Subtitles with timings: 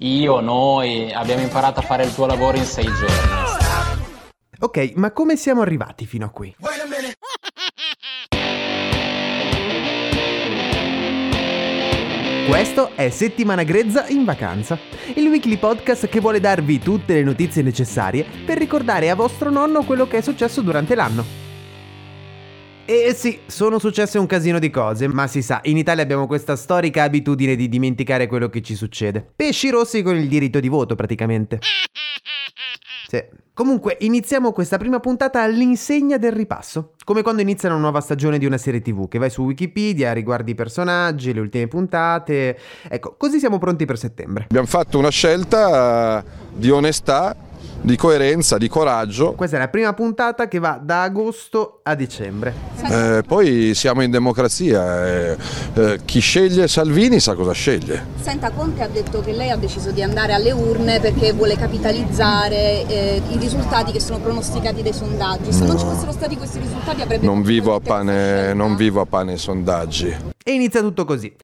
[0.00, 3.16] Io, noi abbiamo imparato a fare il tuo lavoro in sei giorni.
[4.60, 6.54] Ok, ma come siamo arrivati fino a qui?
[12.48, 14.78] Questo è Settimana Grezza in vacanza,
[15.16, 19.82] il weekly podcast che vuole darvi tutte le notizie necessarie per ricordare a vostro nonno
[19.82, 21.47] quello che è successo durante l'anno.
[22.90, 26.56] E sì, sono successe un casino di cose, ma si sa, in Italia abbiamo questa
[26.56, 29.30] storica abitudine di dimenticare quello che ci succede.
[29.36, 31.58] Pesci rossi con il diritto di voto, praticamente.
[33.08, 33.24] Sì.
[33.54, 38.44] Comunque, iniziamo questa prima puntata all'insegna del ripasso, come quando inizia una nuova stagione di
[38.44, 42.58] una serie TV, che vai su Wikipedia, riguardi i personaggi, le ultime puntate.
[42.86, 44.44] Ecco, così siamo pronti per settembre.
[44.44, 47.34] Abbiamo fatto una scelta di onestà
[47.80, 49.32] di coerenza, di coraggio.
[49.32, 52.54] Questa è la prima puntata che va da agosto a dicembre.
[52.90, 55.36] Eh, poi siamo in democrazia, eh,
[55.74, 58.06] eh, chi sceglie Salvini sa cosa sceglie.
[58.20, 62.86] Senta, Conte ha detto che lei ha deciso di andare alle urne perché vuole capitalizzare
[62.86, 65.52] eh, i risultati che sono pronosticati dai sondaggi.
[65.52, 67.24] Se non ci fossero stati questi risultati avrebbe...
[67.24, 70.14] Non vivo, a pane, non vivo a pane ai sondaggi.
[70.44, 71.34] E inizia tutto così.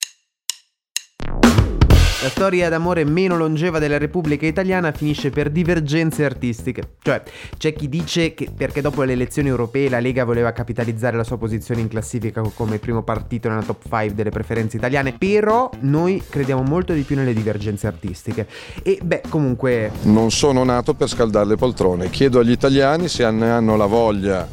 [2.25, 6.93] La storia d'amore meno longeva della Repubblica Italiana finisce per divergenze artistiche.
[7.03, 7.23] Cioè,
[7.59, 11.37] c'è chi dice che perché dopo le elezioni europee la Lega voleva capitalizzare la sua
[11.37, 16.63] posizione in classifica come primo partito nella top 5 delle preferenze italiane, però noi crediamo
[16.63, 18.49] molto di più nelle divergenze artistiche.
[18.83, 22.09] E beh, comunque, Non sono nato per scaldare le poltrone.
[22.09, 24.49] Chiedo agli italiani se ne hanno la voglia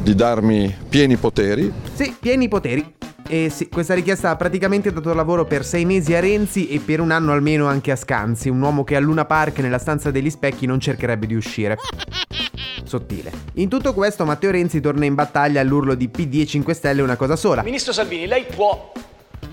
[0.00, 1.70] di darmi pieni poteri.
[1.92, 2.93] sì, pieni poteri.
[3.26, 7.00] E sì, questa richiesta ha praticamente dato lavoro per sei mesi a Renzi e per
[7.00, 10.28] un anno almeno anche a Scanzi, un uomo che a Luna Park nella stanza degli
[10.28, 11.78] specchi non cercherebbe di uscire.
[12.84, 13.32] Sottile.
[13.54, 17.16] In tutto questo Matteo Renzi torna in battaglia all'urlo di PD e 5 Stelle una
[17.16, 17.62] cosa sola.
[17.62, 18.92] Ministro Salvini, lei può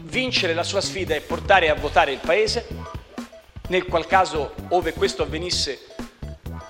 [0.03, 2.67] vincere la sua sfida e portare a votare il Paese,
[3.69, 5.79] nel qual caso, ove questo avvenisse,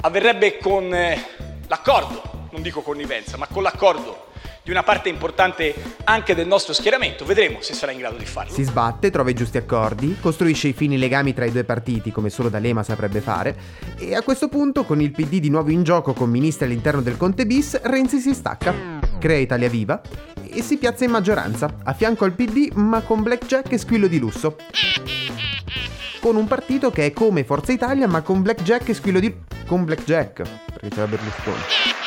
[0.01, 1.19] avverrebbe con eh,
[1.67, 4.29] l'accordo, non dico connivenza, ma con l'accordo
[4.63, 5.73] di una parte importante
[6.03, 7.25] anche del nostro schieramento.
[7.25, 8.53] Vedremo se sarà in grado di farlo.
[8.53, 12.29] Si sbatte, trova i giusti accordi, costruisce i fini legami tra i due partiti come
[12.29, 13.55] solo D'Alema saprebbe fare
[13.97, 17.17] e a questo punto con il PD di nuovo in gioco con ministri all'interno del
[17.17, 20.01] Conte bis, Renzi si stacca, crea Italia Viva
[20.47, 24.19] e si piazza in maggioranza, a fianco al PD ma con blackjack e squillo di
[24.19, 24.57] lusso.
[26.19, 29.33] Con un partito che è come Forza Italia ma con blackjack e squillo di...
[29.65, 32.00] con blackjack, perché c'era Berlusconi.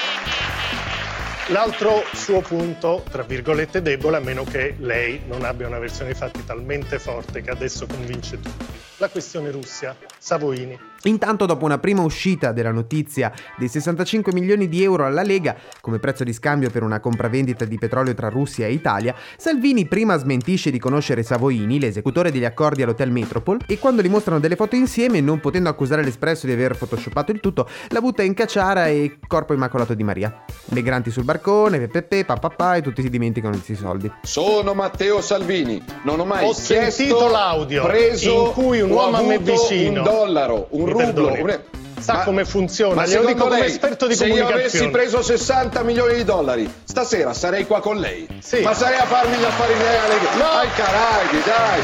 [1.49, 6.19] L'altro suo punto, tra virgolette, debole, a meno che lei non abbia una versione dei
[6.19, 8.65] fatti talmente forte che adesso convince tutti.
[8.99, 10.79] La questione Russia, Savoini.
[11.07, 15.99] Intanto, dopo una prima uscita della notizia dei 65 milioni di euro alla Lega come
[15.99, 20.71] prezzo di scambio per una compravendita di petrolio tra Russia e Italia, Salvini prima smentisce
[20.71, 25.21] di conoscere Savoini, l'esecutore degli accordi all'Hotel Metropol, e quando gli mostrano delle foto insieme,
[25.21, 29.53] non potendo accusare l'Espresso di aver photoshoppato il tutto, la butta in cacciara e corpo
[29.53, 30.45] immacolato di Maria.
[30.67, 34.11] Migranti sul barcone, pepepe, papà e tutti si dimenticano di questi soldi.
[34.23, 38.95] Sono Matteo Salvini, non ho mai Ho chiesto, sentito l'audio preso in cui un o
[38.95, 41.61] uomo a me vicino- un dollaro, un Mi rublo, un-
[42.01, 44.91] Sa come funziona, ma glielo dico come lei, esperto di se io avessi comunicazione.
[44.91, 48.27] preso 60 milioni di dollari, stasera sarei qua con lei.
[48.43, 48.61] Sì.
[48.61, 50.15] Ma sarei a farmi gli affari miei alle...
[50.37, 50.45] No.
[50.51, 51.81] Ai Caraibi, dai!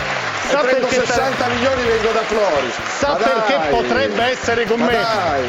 [0.51, 2.75] Sa prendo perché 60 milioni e vengo da Floris.
[2.99, 4.93] Sa Ma perché potrebbe essere con Ma me.
[4.93, 5.43] dai!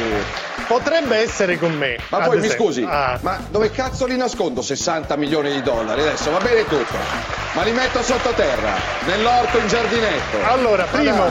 [0.71, 1.97] Potrebbe essere con me.
[2.09, 2.65] Ma poi mi esempio.
[2.65, 3.19] scusi, Ah.
[3.23, 5.99] ma dove cazzo li nascondo 60 milioni di dollari?
[5.99, 6.95] Adesso va bene tutto,
[7.55, 10.37] ma li metto sottoterra, nell'orto in giardinetto.
[10.47, 11.29] Allora, Ma primo,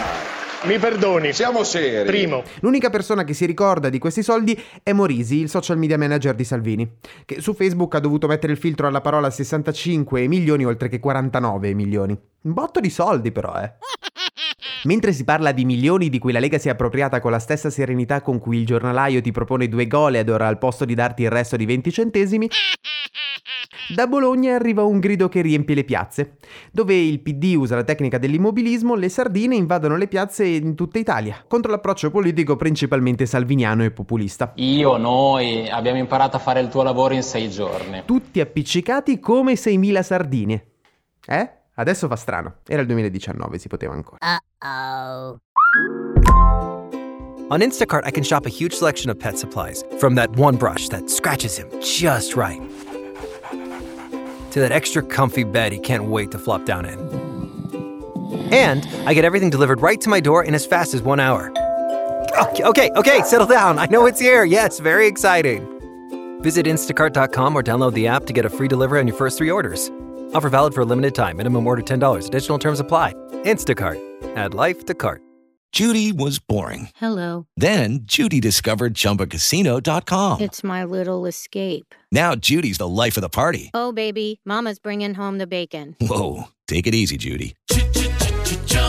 [0.64, 1.32] mi perdoni.
[1.32, 2.06] siamo seri.
[2.06, 6.34] Primo, L'unica persona che si ricorda di questi soldi è Morisi, il social media manager
[6.34, 10.88] di Salvini, che su Facebook ha dovuto mettere il filtro alla parola 65 milioni oltre
[10.90, 12.12] che 49 milioni.
[12.42, 13.72] Un botto di soldi però, eh.
[14.84, 17.68] Mentre si parla di milioni di cui la Lega si è appropriata con la stessa
[17.68, 21.56] serenità con cui il giornalaio ti propone due Goleador al posto di darti il resto
[21.56, 22.48] di 20 centesimi,
[23.94, 26.36] da Bologna arriva un grido che riempie le piazze.
[26.70, 31.44] Dove il PD usa la tecnica dell'immobilismo, le sardine invadono le piazze in tutta Italia,
[31.46, 34.52] contro l'approccio politico principalmente salviniano e populista.
[34.56, 38.02] Io, noi abbiamo imparato a fare il tuo lavoro in sei giorni.
[38.06, 40.64] Tutti appiccicati come 6.000 sardine.
[41.26, 41.59] Eh?
[41.80, 42.56] Adesso fa strano.
[42.68, 44.18] Era il 2019, si poteva ancora.
[47.48, 50.88] On Instacart, I can shop a huge selection of pet supplies, from that one brush
[50.88, 52.60] that scratches him just right,
[54.50, 56.98] to that extra comfy bed he can't wait to flop down in.
[58.52, 61.50] And I get everything delivered right to my door in as fast as one hour.
[62.38, 63.78] Okay, okay, okay, settle down.
[63.78, 64.44] I know it's here.
[64.44, 65.66] Yes, very exciting.
[66.42, 69.50] Visit instacart.com or download the app to get a free delivery on your first three
[69.50, 69.90] orders.
[70.34, 71.36] Offer valid for a limited time.
[71.36, 72.26] Minimum order $10.
[72.26, 73.14] Additional terms apply.
[73.44, 73.98] Instacart.
[74.36, 75.22] Add life to cart.
[75.72, 76.88] Judy was boring.
[76.96, 77.46] Hello.
[77.56, 80.40] Then Judy discovered ChumbaCasino.com.
[80.40, 81.94] It's my little escape.
[82.10, 83.70] Now Judy's the life of the party.
[83.72, 85.94] Oh, baby, Mama's bringing home the bacon.
[86.00, 87.54] Whoa, take it easy, Judy.